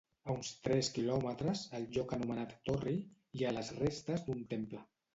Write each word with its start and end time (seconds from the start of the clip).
A 0.29 0.35
uns 0.35 0.47
tres 0.67 0.89
quilòmetres, 0.95 1.61
al 1.81 1.87
lloc 1.99 2.17
anomenat 2.19 2.57
Torri, 2.71 2.97
hi 3.39 3.47
ha 3.49 3.55
les 3.61 3.75
restes 3.81 4.29
d'un 4.29 4.47
temple. 4.57 4.87